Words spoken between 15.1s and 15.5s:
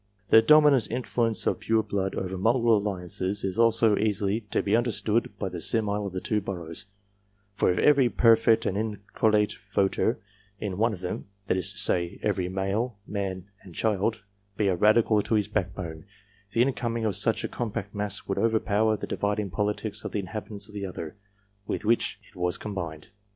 to his